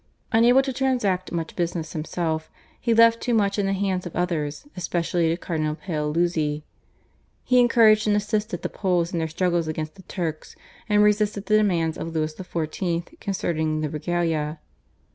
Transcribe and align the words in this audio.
Unable 0.31 0.63
to 0.63 0.73
transact 0.73 1.31
much 1.31 1.55
business 1.55 1.93
himself 1.93 2.49
he 2.79 2.91
left 2.91 3.21
too 3.21 3.35
much 3.35 3.59
in 3.59 3.67
the 3.67 3.73
hands 3.73 4.07
of 4.07 4.15
others, 4.15 4.65
especially 4.75 5.29
to 5.29 5.37
Cardinal 5.37 5.75
Paoluzzi. 5.75 6.63
He 7.43 7.59
encouraged 7.59 8.07
and 8.07 8.15
assisted 8.17 8.63
the 8.63 8.69
Poles 8.69 9.13
in 9.13 9.19
their 9.19 9.27
struggles 9.27 9.67
against 9.67 9.93
the 9.93 10.01
Turks, 10.09 10.55
and 10.89 11.03
resisted 11.03 11.45
the 11.45 11.57
demands 11.57 11.99
of 11.99 12.15
Louis 12.15 12.33
XIV. 12.33 13.19
concerning 13.19 13.81
the 13.81 13.89
/Regalia 13.89 14.57